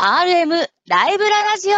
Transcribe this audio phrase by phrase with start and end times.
[0.00, 0.50] RM
[0.86, 1.74] ライブララジオ。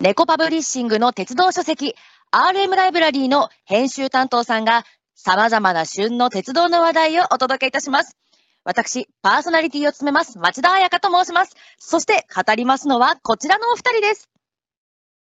[0.00, 1.94] 猫パブリッシングの鉄道書籍
[2.32, 4.86] RM ライブラリーの編集担当さんが
[5.20, 8.16] 様々な旬の鉄道の話題をお届けいたします。
[8.62, 11.56] 私、パーソナリティを務めます町田彩香と申します。
[11.76, 14.30] そして語りますのはこちらのお二人です。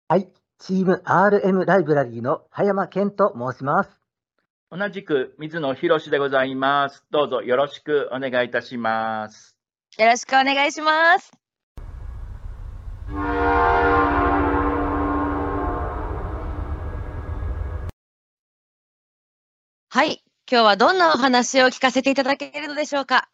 [0.08, 0.28] はい、
[0.58, 3.90] チーム RM ライブラリーの葉山健と申します。
[4.72, 7.04] 同じく水野博でございます。
[7.12, 9.56] どうぞよろしくお願いいたします。
[9.98, 11.45] よろしくお願いします。
[19.96, 20.22] はい。
[20.46, 23.30] 今日はどんなお話を聞かせていただけるのでしょうか？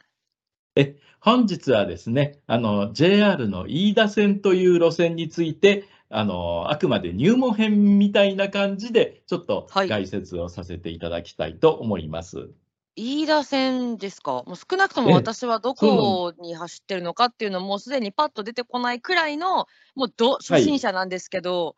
[0.77, 12.51] え本日はですね、あの JR の飯田線という路線について、あのあくまで入門編みたいな感じで、ちょっとはい解説をさせていただきたいと思います。
[12.95, 14.45] 飯田線ですか？
[14.47, 19.67] もう少なくともええ私はどこに走ってるのかっていうのもうすでにパッと出てこないくらいの
[19.97, 21.75] もうど初心者なんですけど、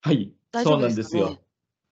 [0.00, 1.38] はい、大丈夫そうなんですすでかねよ。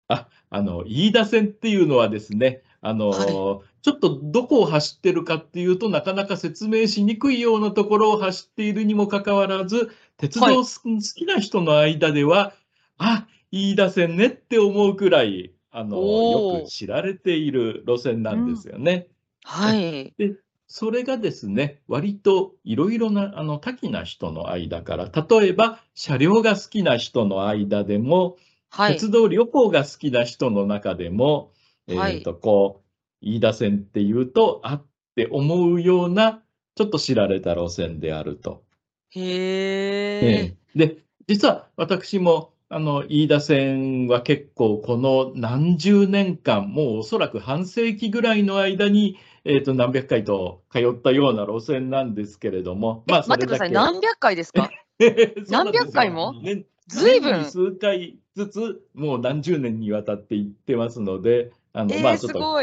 [0.08, 12.54] あ、あの飯田線っていうのはですね、あの、はいちょっとどこを走ってるかっていうとなかなか説明しにくいようなところを走っているにもかかわらず、鉄はい道す好きな人の間では、
[12.98, 19.10] あ、飯田線ねって思うくらい、あの、よく知られている路線なんですよね。
[19.44, 20.14] はい。
[20.68, 28.38] それがですね、割といろいろなあの多岐な人の間から、例えば車両が好きな人の間でも、
[28.76, 28.94] はい。
[28.94, 31.52] 鉄道旅行が好きな人の中でも、
[31.88, 32.84] はいえーとこう
[33.26, 34.86] 飯田線っていうと、あっ
[35.16, 36.42] て思うような、
[36.76, 38.64] ちょっと知られた路線であると。
[39.12, 40.26] へえ。
[40.26, 53.72] ええで、実は私もあの飯田線は結構この何十年間、もうおそらく半世紀ぐらいの間に、えーと何百回と通ったような路線なんですけれども、え、待ってください。
[53.72, 54.72] 何百回ですか？
[55.50, 56.34] 何百回も？
[56.42, 57.46] ねずいぶん。
[57.46, 62.60] 数回ずつ、もう何十年にわたって行ってますので、あの、まあ、ちょっと。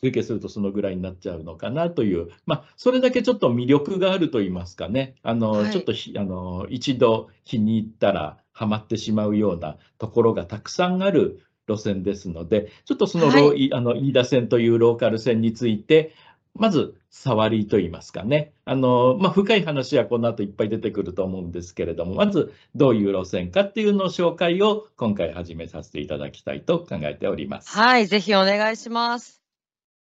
[0.00, 16.14] 集計するとそのぐらいになっちゃうのかなという、まあ、それだけちょっと魅力があると言いますかね、あの、はいちょっとひあの一度気に入ったらハマってしまうようなところがたくさんある路線ですので、ちょっとそのはいあの飯田線というローカル線について、
[16.58, 27.70] まず触りと言いますかね、あのまあ、深い話はこの後いっぱい出てくると思うんですけれども、まずどういう路線かっていうのを紹介を今回始めさせていただきたいと考えております。
[27.70, 28.06] はい。
[28.06, 29.42] ぜひお願いします。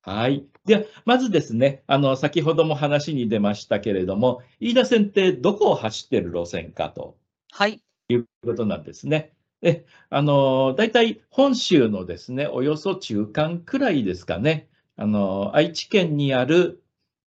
[0.01, 0.45] はい。
[0.65, 7.17] では、まずですね、あの、先ほども話に出ましたけれども、飯田線ってどこを走ってる路線かと
[7.51, 7.81] はい。
[8.09, 9.33] いうことなんですね。
[9.61, 14.69] で、あの、大体本州のですね、およそ中間くらいですかね、
[15.01, 16.83] あの、愛知県にある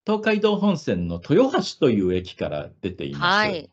[0.04, 3.22] 東海道本線の豊橋という駅から出ています。
[3.22, 3.70] はい。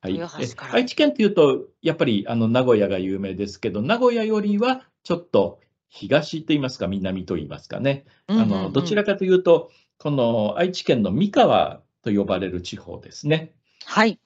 [0.00, 13.54] はい、豊橋からえ愛知県というと、やっぱりあの名古屋が有名ですけど、名古屋よりはちょっと東といいますか、南といいますかね、あのどちらかというと、この愛知県の三河と呼ばれる地方ですね。
[13.84, 14.18] はい。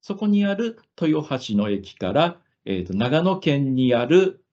[0.00, 4.44] そこにある豊橋の駅から、えーと長野県にある、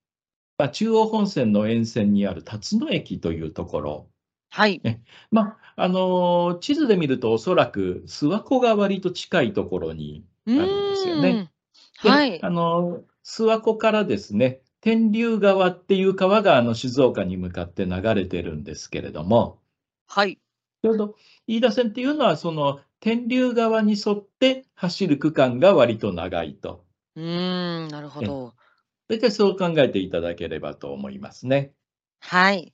[0.58, 4.08] まあ、中央本線の沿線にある辰野駅というところ、
[4.50, 4.82] はい。
[5.32, 11.52] まああの地図で見ると、おそらく諏訪湖が割と近いところにうるんですよね
[11.98, 12.42] はい。
[12.42, 19.60] あの諏訪湖からですね、天竜川っていう川があの静岡に向かって流れてるんですけれども、
[20.08, 20.40] はい。
[20.84, 21.16] ちょうど
[21.48, 26.86] 飯田線っていうのは、その天竜川に沿って走る区間が割と長いと。
[27.16, 27.88] うーん。
[27.90, 28.54] なるほど。
[29.08, 31.74] 大体そう考えていただければと思いますね。
[32.20, 32.74] はい。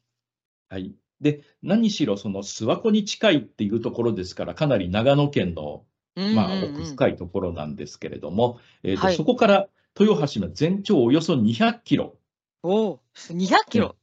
[0.70, 0.96] はい。
[1.20, 5.86] で、何しろその諏訪湖に近いっていうところですから、かなり長野県の、
[6.32, 9.68] まあ、奥深いところなんですけれども、えーとはいそこから
[10.00, 12.18] 豊橋の全長およそ200キロ。
[12.64, 13.96] おお、200キロ。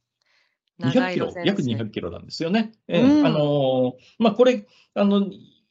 [0.79, 2.71] 200キロ、約200 200キロなんですよね。
[2.87, 5.29] ええうんあのーまあ、これ、あの、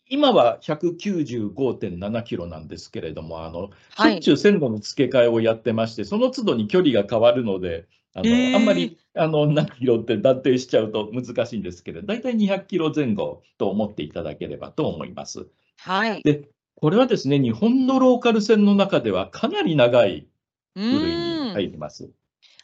[0.08, 15.46] 今は195.7キロなんですけれども、あの、はいしょっちゅう線路の付け替えをやってまして、その都度に距離が変わるので、あの、へえあんまり、あの、何キロって断定しちゃうと難しいんですけれど、大体200キロ前後と思っていただければと思います。
[15.78, 16.22] はい。
[16.22, 20.28] で、これはですね、日本のローカル線の中ではかなり長い
[20.76, 21.38] う部類に。
[21.52, 22.11] 入ります。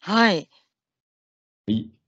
[0.01, 0.49] はい。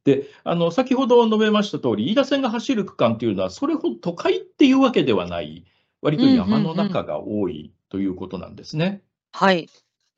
[0.07, 5.65] で、あの、先ほど述べました通り、飯田線が走る区間っていうのは、それほど都会っていうわけではない、
[6.01, 9.03] 割と山の中が多いということなんですね。
[9.33, 9.69] はい。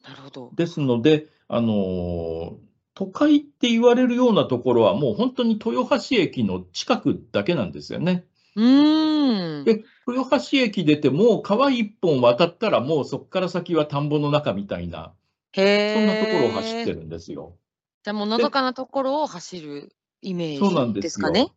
[0.05, 0.53] なるほど。
[0.55, 2.57] ですので、あのー
[2.95, 8.25] 都会って言われるようなところは、もう本当に豊橋駅の近くだけなんですよね。
[8.57, 9.65] うーん。
[9.65, 15.15] で豊橋駅出て、もう川一本渡ったら、もうそこから先は田んぼの中みたいな。
[15.55, 15.63] そ
[16.01, 17.57] んなところを走ってるんですよ。
[18.03, 19.93] じゃあもうのどかなところを走る
[20.23, 21.53] イメージですすかね。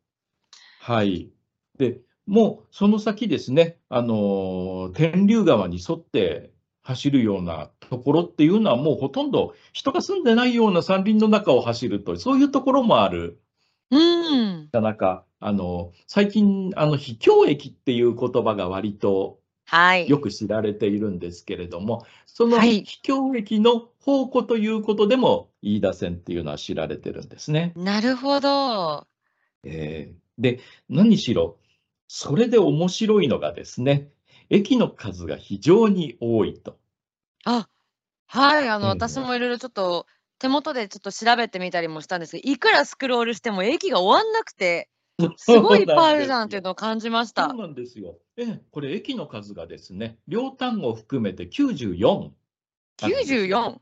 [0.79, 1.29] はい。
[1.77, 6.51] で、もうその先ですね、あのー天竜川に沿って
[6.83, 13.39] 走るようなところっていうのは、もうほとんど人が住んでないような山林の中を走ると、そういうところもある。
[13.91, 14.69] うーん。
[14.71, 20.09] なかなか、あの、最近、あの、秘境駅っていう言葉が割とはい。
[20.09, 27.73] よく知られているんですけれども、そのはい秘境駅の宝庫ということでも、飯田線っていうのは知られてるんですね。
[27.75, 29.07] なるほど。
[29.63, 30.59] えーで、
[30.89, 31.59] 何しろ、
[32.07, 34.11] それで面白いのがですね、
[34.49, 36.79] 駅の数が非常に多いと。
[37.45, 37.69] あ、
[38.27, 38.69] はい。
[38.69, 40.07] あの、うん私もいろいろちょっと
[40.39, 44.89] 手元でちょっと調べてみたりもしたんですけど、いくらスクロールしても駅が終わんなくて、
[45.37, 47.59] すごいいっぱいあるじゃんっていうのを感じましたそう。
[47.59, 48.17] なんですよ。
[48.37, 52.31] ええこれ、駅の数がですね、両単語を含めて94
[53.01, 53.41] あるんですよ。
[53.47, 53.79] 94。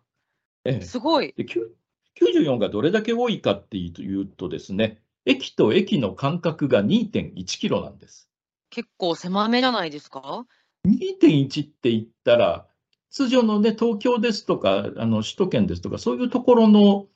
[0.66, 1.34] ええすごい。
[1.36, 1.76] できゅ
[2.22, 8.30] 94がどれだけ多いかっていうとですね、駅と駅の間隔が2.1キロなんです。
[8.70, 10.46] 結構狭めじゃないですか
[10.86, 12.68] ？2.1って言ったら、
[13.10, 17.08] 通常のね、東京ですとか、あの首都圏ですとか、そういうところの、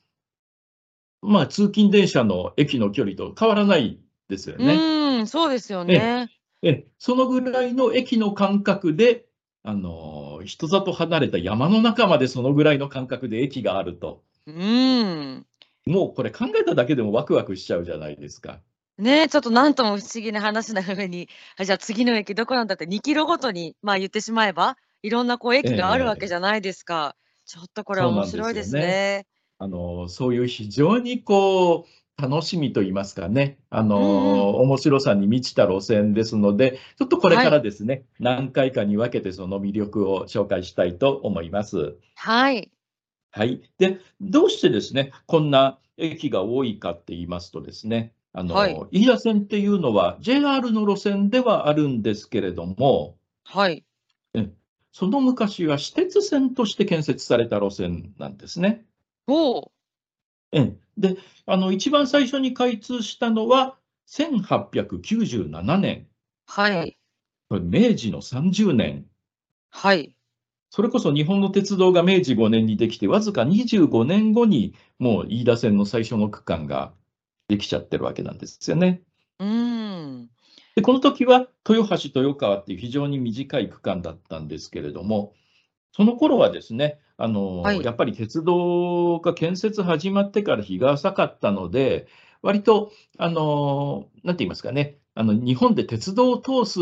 [1.22, 4.00] まあ、通勤電車の駅の距離と変わらない
[4.34, 4.74] ですようね。
[4.74, 6.30] ーん、そうですよね。
[6.64, 9.26] えそのぐらいの駅の間隔で、
[9.64, 15.46] あの人里離れた山の中までそのぐらいの間隔で駅があると、うーん。
[15.86, 18.60] もうこれ考えただけでもワクワクしちゃうじゃないですか。
[18.98, 21.28] ねえ、ちょっとなんとも不思議な話な上に、
[21.58, 27.16] あ、じゃあ次の駅どこなんだって2キロごとに、まあ言ってしまえば、いろんなこう駅があるわけじゃないですか。
[27.46, 29.26] ちょっとこれは面白いですねね。
[29.60, 34.04] あのそういう非常にこう楽しみと言いますかね、あのうん
[34.64, 41.96] 面白さに満ちた路線ですので、ちょっとこれかはらですね、何回かに分けてその魅力を紹介したいと思います。
[42.16, 42.72] はい。
[43.32, 43.62] はい。
[43.80, 53.84] で、どうしてですね、こんな駅が多いかって言いますとですね、あの、はい飯田線っていうのは JR の路線ではあるんですけれども、はい。
[54.94, 58.86] その昔は私鉄線として建設された路線なんですね。
[59.28, 59.72] お
[60.52, 66.08] えで、あの、一番最初に開通したのは1897年、
[66.46, 66.98] はい。
[67.50, 69.06] 明治の30年。
[69.70, 70.16] はい。
[70.70, 76.94] それこそ日本の鉄道が明治5年にできて、わずか25年後にもう飯田線の最初の区間が
[77.48, 79.04] できちゃってるわけなんですよね。
[79.40, 80.30] うーん。
[80.76, 85.34] で、この時は豊橋、豊川っていう非常に短い区間だったんですけれども、
[85.92, 92.08] その頃はですね、あの、はいやっぱり鉄道が建設始まってから日が浅かったので、
[92.42, 96.80] 割と、あの、なんて言いますかね、あの、日本で鉄道を通す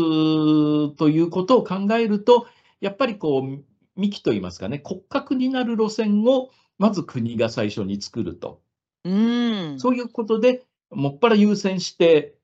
[0.96, 2.46] ということを考えると、
[2.80, 3.64] やっぱりこう、
[3.96, 8.60] 幹と言いますかね、骨格になる路線をまず国が最初に作ると。
[9.04, 9.80] うーん。
[9.80, 12.34] そういうことで、もっぱら優先して、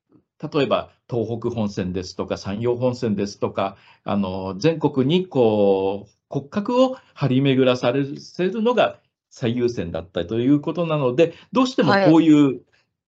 [0.52, 12.60] 例えば東北本線ですとか山陽本線ですとか、あの全国にこう骨格を張り巡らされるのが最優先だったということなので、どうしてもこういう、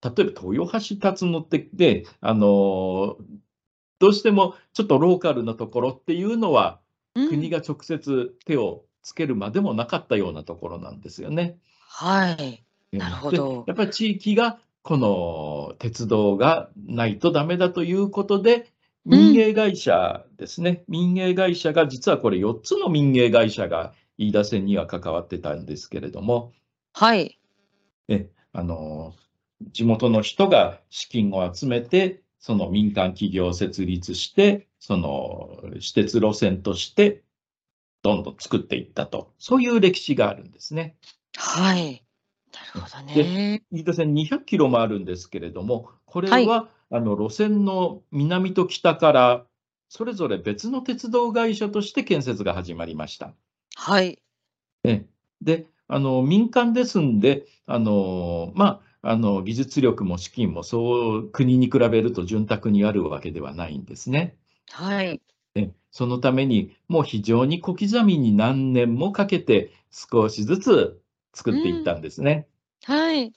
[0.03, 3.17] 例えば豊橋辰野ってで、あの
[3.99, 6.87] どうしてもちょっとローカルなところっていうのは、うん
[7.31, 11.57] 国が直接手をつけるまでもなかったようなところなんですよね。
[11.89, 12.63] はい。
[12.93, 18.65] なるほでどやっぱり地域がこの鉄道がないとダメだということで、うん
[19.07, 26.53] 民営会社ですね、民営会社が実はこれ4つの民営会社が飯田線には関わってたんですけれども、
[26.93, 27.39] はい。
[28.09, 29.15] えあの
[29.71, 37.23] 地元の人が資金を集めて、その民間企業を設立して、その私鉄路線として
[38.03, 40.97] どんどん作っていったと、そういう歴史があるんですね。
[41.37, 42.03] はい。
[42.53, 43.63] なるほどね。
[43.71, 49.47] 飯田線200キロもあるんですけれども、これは、はいあの路線の南と北から、
[49.89, 53.35] それぞれ別の鉄道会社として建設が始まりました。
[53.77, 54.19] はい。
[55.43, 64.37] で、あの民間ですんで、あのまあ、あの技術力も資金もそう国に比べると潤沢にあるわけではないんですね。
[64.71, 65.21] はい。
[65.55, 71.01] でそのために、もう非常に小刻みに何年もかけて少しずつ
[71.33, 72.49] 作っていったんですね。
[72.85, 73.33] はい。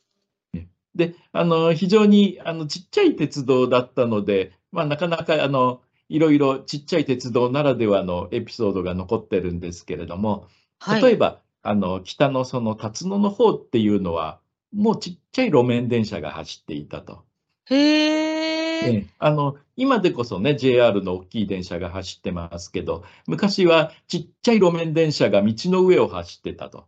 [0.96, 10.48] で、あの、非常に、あの、ちっちゃい鉄道だったので、まあ、なかなか、あの、いろいろちっちゃい鉄道ならではのエピソードが残ってるんですけれども、
[10.80, 11.02] はい。
[11.02, 14.40] 例えば、あの、北のその辰野の方っていうのは、
[14.74, 17.24] もうちっちゃい路面電車が走っていたと。
[17.66, 18.40] へえ。
[18.82, 26.88] ええあの、今でこそね、JR の大きい電車が走ってますけど、昔はちっちゃい路面電車が道の上を走ってたと。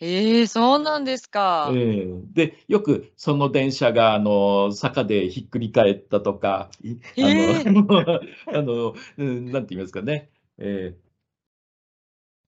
[0.00, 1.72] ええ、そうなんですか。
[1.72, 6.96] ええで、よくその電車があの坂でひっくり返ったとか、い。
[7.18, 8.20] あの、
[8.52, 11.06] あの、うんなんて言いますかね、ええ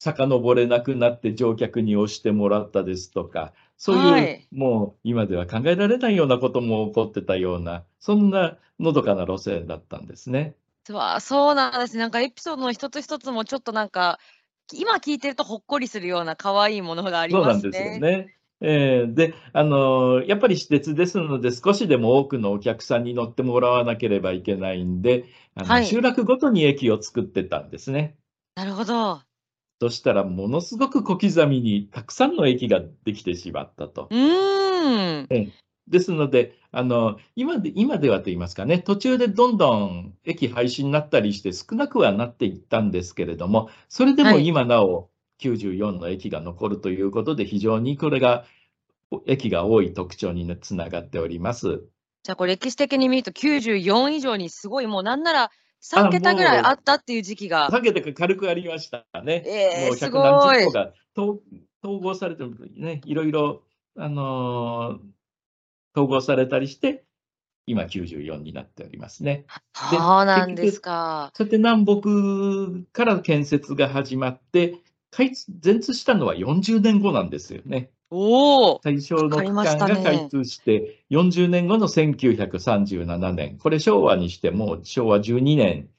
[0.00, 4.48] 遡れなくなって乗客に押してもらったですとか、そういう、はい。
[4.50, 10.54] もう今では考えられないようなことも起こってたような、そんなのどかな路線だったんですね。
[10.90, 12.00] わあ、そうなんですね。
[12.00, 14.18] なんかエピソードの一つ一つもちょっとなんか、
[14.72, 17.98] 今聞いてるとほっこりするような可愛いものがありますそうなんですよね。
[17.98, 18.34] ね。
[18.60, 25.86] えーで、あのやっぱり私鉄ですので、少しでも多くのお客さんに乗ってもらわなければいけないんで、あのはい。
[25.86, 28.16] 集落ごとに駅を作ってたんですね。
[28.56, 29.22] なるほど。
[29.80, 34.08] そしたら、ものすごく小刻みにたくさんの駅ができてしまったと。
[34.10, 35.26] うーん。
[35.30, 44.46] ええですので、あの今で今ではと言いますかね、途中でどんどん駅廃止になったりして少なくはなっていったんですけれども、それでもはい。
[44.46, 45.08] 今なお
[45.40, 48.44] 94の駅が残るということで、非常にこれが
[49.10, 51.82] お駅が多い特徴につながっております。
[52.24, 57.70] じゃあ、これ歴史的に見ると94以上にすごい、もうなんなら3あ、桁ぐらいあもったっていう時期う、が。
[57.70, 59.44] 下げて軽くありましたね。
[59.46, 60.18] ええ、もうすご
[60.54, 60.66] い。
[61.80, 62.44] 統合されて
[62.76, 63.62] ね、いろいろ、
[63.96, 65.17] あのー
[65.94, 67.04] 統合されたりして、
[67.66, 69.44] 今94になっておりますね。
[69.90, 71.30] で、そうなんですか。
[71.34, 74.78] そうやって南北から建設が始まって、
[75.10, 77.90] 開通全通したのは40年後なんですよね。
[78.10, 80.28] おお、最初かの区間が開ね。
[80.30, 85.90] 通して、40年後の1937年、これ昭和にしても昭和12年、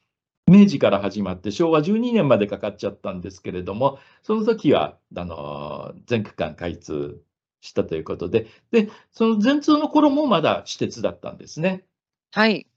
[0.48, 7.22] 明治から始まって昭和12年までかかっちゃったんですけれども、その時はあの全区間開通
[7.62, 11.86] したということで、で、その全通の頃もまだ私鉄だったんですね。
[12.32, 12.68] はい。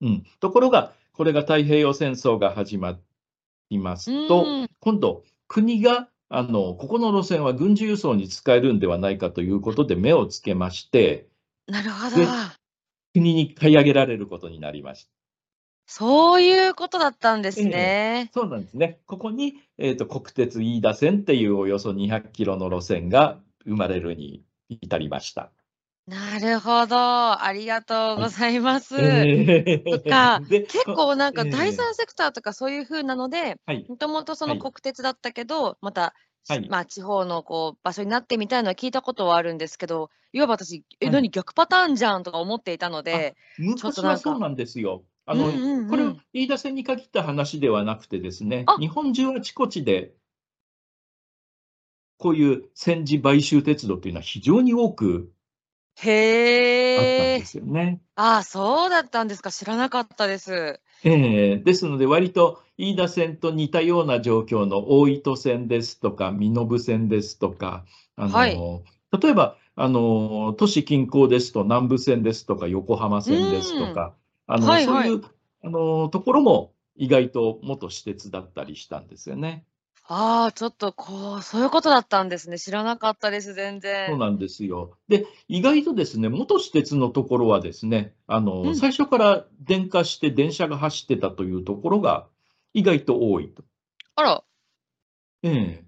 [0.00, 2.98] うん、ところが、これが太平洋戦争が始ま
[3.70, 4.46] りまうすと。
[4.80, 11.28] 今度、国があのここの路線は軍事輸送に使えるんではないかということで目をつけまして、
[11.66, 12.16] なるほど。
[12.16, 12.26] で、
[13.14, 15.10] 国に買い上げられることになりました。
[15.86, 18.30] そういうことだったんですええ、ね。
[18.32, 19.00] そうなんですね。
[19.06, 25.52] ここに、えーと、国鉄飯田線っていうおよそ200キロの路線が生まれるに至りました。
[26.06, 27.42] なるほど。
[27.42, 28.24] ありがとうはい。
[28.24, 28.94] ございます。
[28.96, 30.42] えそっか。
[30.68, 36.14] 結こ構なんか第えー三セクターとかそういう風なので、はい、もともとそのはい、国鉄だったけど、また、
[36.48, 41.24] はい、しまあ、地方のこう場所になってみたいのは聞いたことはあるんですけど、いわば私、え、はい。
[41.24, 45.06] 何逆パターンじゃんとか思っていたのあ、で、昔はそうなんですよ。
[45.26, 46.04] あうんの、これ。
[46.32, 50.14] 飯田線に限った話ではなくてですね、あ、日本中あちこちで
[52.18, 55.32] こういう戦時買収鉄道というのは非常に多く
[56.94, 57.34] あったん。
[57.34, 58.00] ですよね。
[58.16, 59.52] ああ、そうだったんですか。
[59.52, 60.80] 知らなかったです。
[61.04, 67.84] ええ、ですので、割と飯田線と似たような状況の大糸線ですとか、身延線ですとか、
[68.16, 68.52] あはい。
[68.56, 68.82] の、
[69.20, 73.86] 例えば、あの、都市近郊ですと南武線ですとか、横浜う線ですと。
[73.92, 74.16] か、
[74.46, 75.10] あの、はいはい。
[75.10, 75.22] そういう、
[75.62, 79.66] あの、ところも意外と元私鉄だったりしたんですよね。
[80.06, 82.58] ああ、ちょっとこう、そういうことだったんですね。
[82.58, 84.18] 知らなかったです、全そう然。
[84.18, 84.98] なんですよ。
[85.08, 88.76] で、意外とですね、元私鉄のところはですね、あうの、ん。
[88.76, 92.28] 最初から電化して電車が走ってたというところが
[92.74, 93.64] 意外と多いと。
[94.16, 94.44] あら。
[95.42, 95.84] ええ。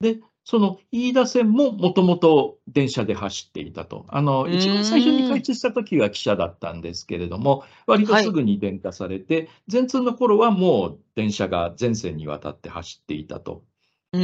[0.00, 4.06] で、その飯田線ももともと電車で走っていたと。
[4.08, 5.24] あうの、一番最初に。
[5.24, 8.32] 開通した時は汽車だったんですけれども、割とすはい。
[8.32, 13.64] ぐに電化されて、全通の頃はもう電車が全線にわたって走っていたと。
[14.12, 14.18] う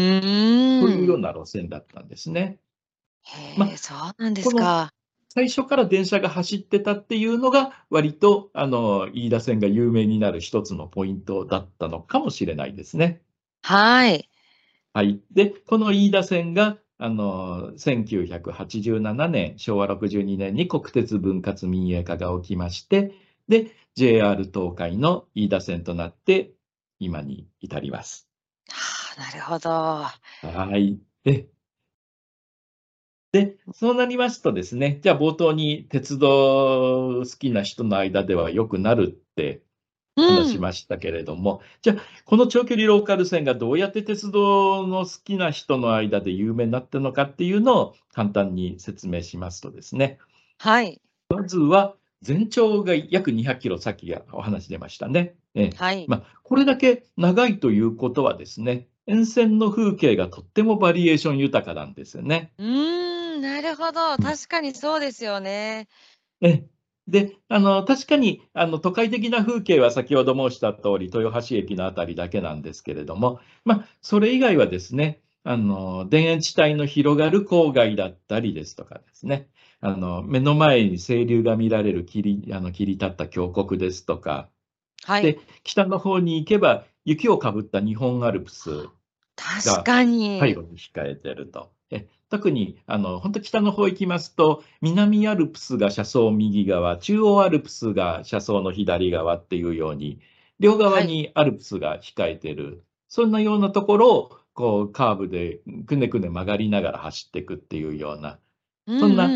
[0.80, 1.18] そういうよう。
[1.18, 2.60] な路線だったんですね。
[3.56, 4.92] ま、へえ、そうなんですか。
[5.30, 13.22] 最初から電車が走ってたっていうのが、割とあの、飯田線が有名になる一つのポイントだったのかもしれないですね。
[13.62, 14.28] はい。
[14.94, 15.22] はい。
[15.30, 23.14] で、この飯田線が、あの、1987年、昭和62年に国鉄分割民営化が起きまして、
[23.49, 26.52] で、JR 東海の飯田線となって、
[26.99, 28.28] 今に至ります。
[28.68, 29.70] はあ、なるほど。
[29.70, 31.00] はい。
[31.25, 31.49] で
[33.32, 39.71] で、そうなりますとですね、じゃあ冒頭に鉄道好きな人の間ではよくなるってうん。
[40.16, 50.19] 話しましたけれども、じゃあ、この長距離ローカル線がどうやって鉄道の好きな人の間で有名になったのかっていうのを簡単に説明しますとですね、
[50.59, 51.00] はい。
[51.28, 55.35] まずは全長が約200キロ、さっきお話出ましたね。
[55.54, 56.07] ええはい。
[56.09, 62.52] まあ、これだけ長いということはですね、沿線の風景がとってもバリエーション豊かなんですよね。
[62.59, 64.16] うーん、なるほど。
[64.19, 65.88] 確かにそうですよね。
[66.40, 66.71] ええ
[67.09, 79.49] で、あの、確かに、あの、都会的な風景は先ほど申した通り、豊橋駅のあたりだけなんですけれども、まあ、それ以外はですね、あの、田園地帯の広がる郊外だったりですとかですね、
[79.80, 84.49] あの、目の前に清流が見られる切り、あの、切り立った峡谷ですとか、
[85.04, 85.40] はいで。
[85.64, 88.88] 北の方に行けば、雪をかぶった日本アルプス、
[89.35, 90.38] 確かに。
[90.40, 91.73] 背後に控えてると。
[92.32, 100.20] え特にあの本当北の方行きますと、南アルプスが車窓右側、中央アルプスが車窓の左側っていうように、
[100.58, 108.38] 両側にアルプスが控えてる、そんなようなところをこうカーブでくねくね曲がりながら走っていくっていうような、
[108.86, 109.28] そんな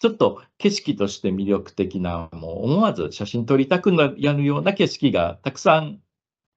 [0.00, 6.00] ちょっと景色として魅力的な、もう思わず写真撮りたくなるような景色がたくさん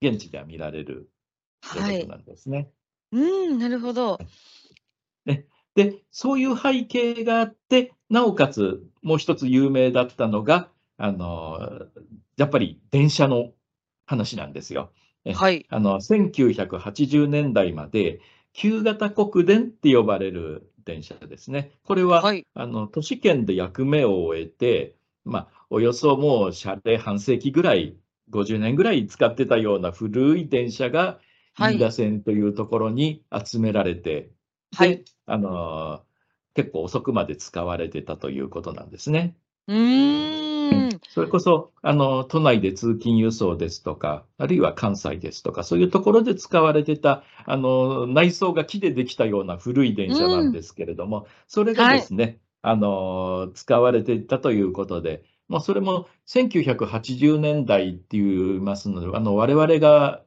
[0.01, 1.09] 現地では見られる
[1.73, 2.11] とはいいうこと。
[2.13, 2.69] なんですね。
[3.11, 4.19] うん、なるほど。
[5.77, 11.59] で、そういう背景があって、なおかつもう一つ有名だったのが、あの、
[12.35, 13.51] やっぱり電車の
[14.07, 14.91] 話なんですよ。
[15.23, 15.67] えはい。
[15.69, 18.21] あの、1980年代まで、
[18.53, 21.73] 旧型国電って呼ばれる電車ですね。
[21.83, 22.47] これは、はい。
[22.55, 27.95] あの、都市圏で役目を終えて、まあ、およそもう車齢半世紀ぐらい、
[28.31, 31.27] 50年ぐらい使ってたような古い電車が、はい
[31.59, 34.29] 飯田線というところに集められて、
[34.77, 36.07] はいで、あのー
[36.57, 39.35] 結構遅くまで使われてたということなんですね。
[39.67, 40.89] うーん。
[41.07, 60.23] それこそ、あの、都内で通勤輸送ですとか、あるいは関西ですとか、そういうところで使われてた、あの、内装が木でできたような古い電車なんですけれども、それがですね、あの、使われていたということで、まあ、それも1980年代って言いますので、あの、我々が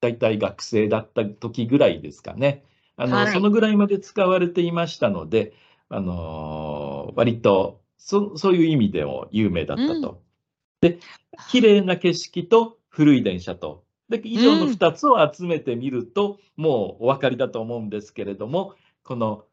[0.00, 2.64] 大体学生だった時ぐらいですかね。
[2.96, 5.54] あの、はいそのぐらいまで使われていましたので、
[5.88, 10.22] あの、割と、そそういう意味でも有名だったと。
[10.80, 10.98] で、
[11.50, 13.84] 綺麗な景色と古い電車と。
[14.08, 18.74] で、以上のうん2つを集めてみると、もうお分かりだと思うんですけれども、
[19.04, 19.44] この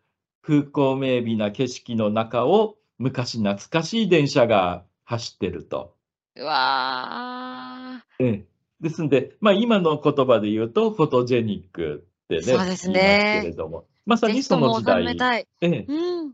[0.42, 5.96] 風光明媚な景色の中を昔懐かしい電車が走ってると。
[6.36, 8.46] うわええ
[8.82, 15.48] ですんで、まあ、今の言葉で言うと、フォトジェニックってね、そうですねけれども、まさにその時代。
[15.62, 16.34] ええうん。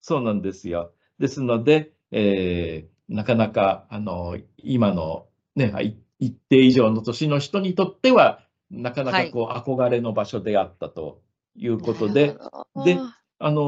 [0.00, 0.92] そうなんですよ。
[1.18, 11.20] ですので、えーなかなか、あの、今のね、い一定以上の年の人にとっては、なかなかこう、憧れの場所であったと
[11.56, 12.36] いうことで、
[12.84, 12.98] で
[13.38, 13.60] あの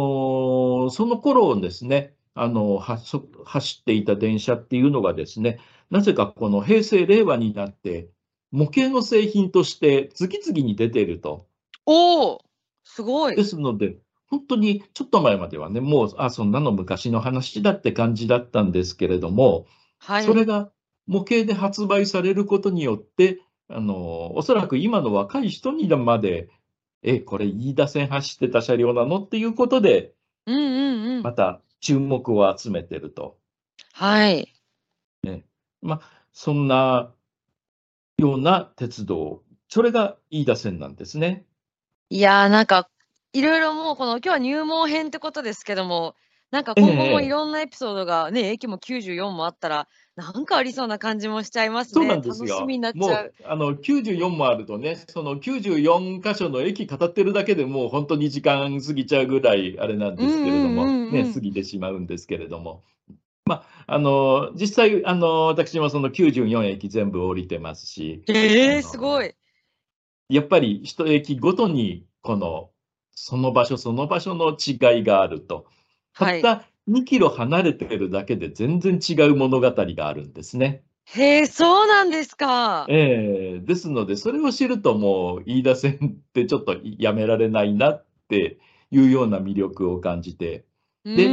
[0.86, 5.58] ーその頃ですね、あのはそ走っていた電車っていうのがですね、
[5.90, 8.08] なぜかこの平成、令和になって、
[8.50, 11.48] 模型の製品として次々に出ていると。
[11.86, 12.44] おお
[12.84, 13.36] すごい。
[13.36, 19.66] ですので、本当にちょっと前まではね、もう、あ、そんなの昔の話だって感じだったんですけれども、
[19.98, 20.24] はい。
[20.24, 20.70] それが
[21.06, 26.48] 模型で発売されることによって、あの、おそらく今の若い人にまで、
[27.02, 30.14] え、これ飯田線走ってた車両なのっていうことで、
[30.46, 31.22] うんうんうん。
[31.22, 33.38] また注目を集めてると。
[33.92, 34.54] はい。
[35.84, 36.00] まあ、
[36.32, 37.12] そんな
[38.16, 41.44] ような鉄道、それが飯田線なんですね。
[42.14, 42.88] いやーなんか、
[43.32, 46.14] いろいろもうこの今日は入門編ってことですけども、
[46.52, 51.92] なんか今後もええいろんなエピソードがね、駅も94もあったら、なんかありそうな感じもしちゃいますね。
[51.94, 52.54] そうなんですよ。
[52.54, 53.26] 楽しみになっちもゃう。
[53.26, 62.84] うあの94もあるとね、その94箇所の駅語ってるだけでもう本当に時間過ぎちゃうぐらいあれなんですけれども、うんうんうんうんね、過ぎてしまうんですけれども。
[63.44, 69.34] まあ、あの実際あの、私もその94駅全部降りてますし、ええあのすごい。
[70.34, 72.70] やっぱり一駅ごとに、この、
[73.12, 75.66] その場所その場所の違いがあると。
[76.18, 80.82] たはいった2キロ離れてるだけで全然違う物語があるんですね。
[81.06, 82.86] へえ、そうなんですか。
[82.88, 88.58] ええですので、それを知るともう飯田線ってちょっとやめられないなって
[88.90, 90.64] いうような魅力を感じて、
[91.04, 91.26] うで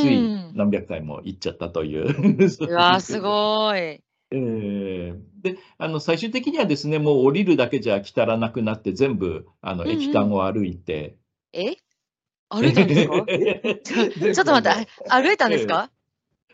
[0.00, 2.50] つい何百回も行っちゃったという。
[2.50, 4.02] そうわーすごい。
[4.30, 11.16] ええで、あの、最終的にはですね、もう降りるだけじゃ汚らなくなって、全部、あの、うんうん駅間を歩いて。
[11.52, 11.76] え？
[12.50, 13.24] 歩いたんですか？
[13.84, 15.90] ちょちょっと待って、あ歩いたんですか？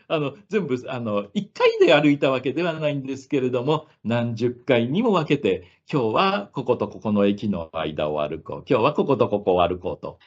[0.07, 8.65] あの、全部、あの、1回で歩いたわけではないんですけれども、何十回にも分けて、今日はこことここの駅の間を歩こう。
[8.69, 10.19] 今日はこことここを歩こうと。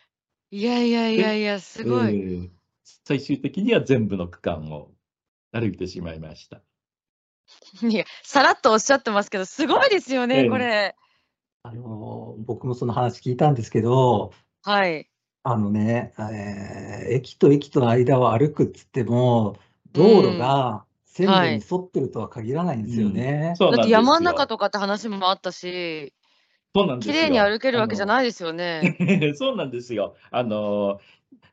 [0.51, 2.15] いやいやいやいや、すごい。
[2.17, 2.51] ええ
[3.05, 4.91] 最終的には全部の区間を
[5.53, 6.63] 歩いてしまいました。
[7.83, 10.97] いや、さらっとおっしゃってますけど、すごいですよえね、えこれ。
[11.63, 14.33] あの僕もその話聞いたんですけど、
[14.63, 15.11] はい。
[15.43, 19.57] あのね、えー駅と駅との間を歩くっつっても、
[19.93, 23.55] 道路が線路に沿ってるとは限らないんですよね。
[23.57, 24.03] そうなんですよ。
[24.03, 26.15] だって山の中とかって話もあったし、
[26.75, 28.09] そうなんですよ綺麗に歩けるわけじゃい。
[28.09, 28.93] ないですよね。
[29.37, 30.17] そうなんですよ。
[30.31, 31.01] あの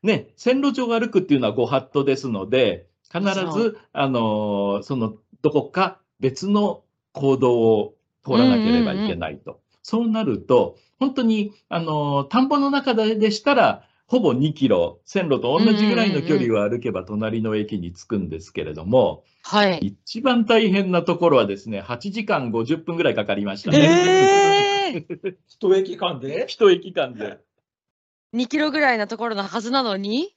[0.02, 6.82] ね、線路上を歩くっていうのはご法度ですので、必そず、あのそのどこか別の
[7.12, 9.60] 行動を通らなければいけないと。
[9.80, 19.78] そうなると、本当に、あの田んぼの中ででしたら、ほぼ2キロ、線路と同じぐらいの距離を歩けば隣の駅に着くんですけれども、はい。
[19.78, 24.96] 一番大変なところはですね、8時間50分ぐらいかかりましたね。
[24.96, 26.46] えー、 一駅間で？
[26.48, 27.38] 一駅間で。
[28.34, 30.34] 2キロぐらいなところのはずなのに？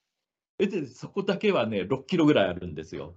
[0.60, 3.16] えで、そこだけはね、6キロぐらいあるんですよ。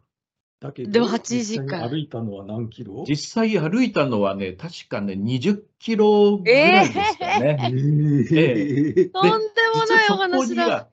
[0.63, 3.05] だけでも8時間実際に歩いたのは何キロ？
[3.09, 7.71] 実際歩いたのはね、確かね、20キロぐらいですかえね。
[7.73, 10.63] ーとんでもないお実はそこ話だ。
[10.65, 10.89] には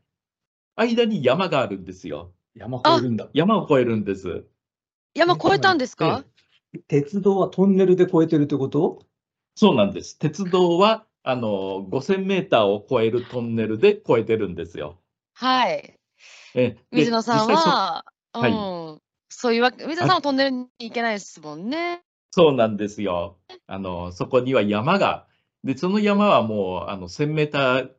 [0.76, 2.32] 間に山があるんですよ。
[2.56, 3.30] 山越えるんだ。
[3.34, 4.44] 山を越えるんです。
[5.14, 6.24] 山越えたんですか？
[6.88, 9.06] 鉄道はトンネルで越えてるってこと？
[9.56, 10.18] そうなんです。
[10.18, 14.98] 鉄道は、あの、5000メーターを超えるトンネルで越えてるんですよ。
[15.34, 15.94] はい。
[16.56, 19.02] えで水野さんは、うはいん。
[19.30, 22.02] そういうわけ、水野さんはトンネルに行けないですもんね。
[22.32, 23.38] そうなんですよ。
[23.68, 25.28] あの、そこには山が、
[25.64, 27.92] で、その山はもう、あの、1000メーター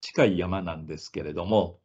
[0.00, 1.80] 近い山なんですけれども、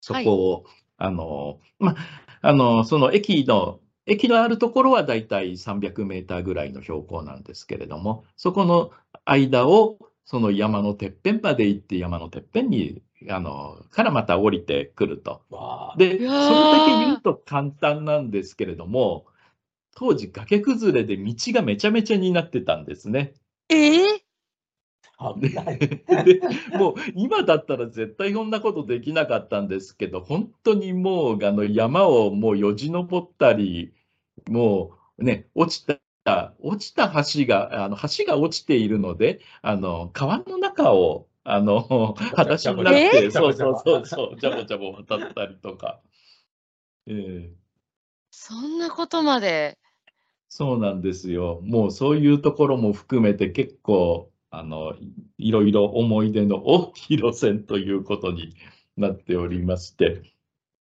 [0.00, 0.64] そこを、
[0.98, 1.96] あの、ま、
[2.42, 8.90] あの、その駅の、駅のあるところはだいたい300メーターぐらいの標高なんですけれども、そこの
[9.24, 15.42] 間を、その山のてっぺんまで行って、山のてっぺんに、あの、からまた降りてくると。
[15.96, 19.26] で、それだけ言うと簡単なんですけれども、
[19.96, 23.34] 当時崖崩れで道がめちゃめちゃになってたんですね。
[23.68, 24.24] ええ
[25.18, 25.78] 危ない。
[25.78, 26.40] で
[26.76, 33.94] もう今だったら絶対こんなことできなかったんですけど、本当にもうあの山をもうよじ登ったり、
[34.48, 35.86] もうね、落ち
[36.24, 43.30] た、落ちた橋が、あの橋が落ちているので、あの川の中を、あの、裸足になって、え？
[43.30, 46.00] そうそうそうそう、ジャボジャボ渡ったりとか。
[47.06, 47.54] ええ
[48.30, 49.78] そんなことまで。
[50.48, 51.60] そうなんですよ。
[51.62, 58.54] もうそういうところも含めて結構、あの、いいろいろ思い出の大きい路線ということに
[58.96, 60.22] なっておりまして。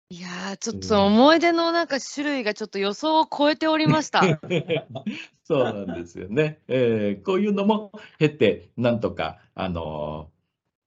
[0.09, 4.21] いやー、ちょっうんと思い出のなんか種類がちょっと予想を超えておりました。
[5.45, 6.59] そうなんですよね。
[6.67, 10.29] えーこういうのも経て、なんとか、あの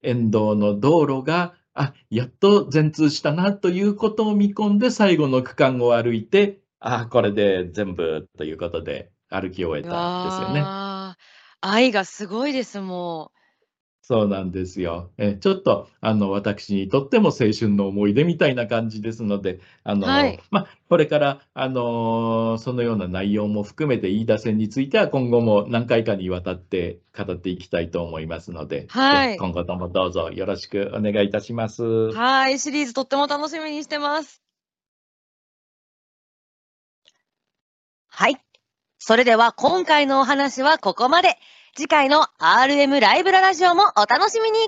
[0.04, 10.62] 沿道の道路が、あ、やっと全通したなということを見込んで、最後の区間を歩いて、あ、これで全部ということで歩き終えたんですよね。
[11.60, 13.43] 愛がすごいです、もう
[14.06, 15.08] そうなんですよ。
[15.16, 31.82] えちょっとあの私にとっても青春の思い出みたいな感じですので、あのはいまあ、これから、あのそのような内容も含めて飯田線については今後も何回かにわたって語っていきたいと思いますので、はいえ今後ともどうぞよろしくお願いいたします。
[31.82, 32.12] う。
[32.12, 34.42] はい、シリーズとっても楽しみにしてます。
[38.08, 38.36] はい。
[38.98, 41.38] それでは今回のお話はここまで。
[41.76, 44.58] 次回の RM ライブララジオもお楽しみに。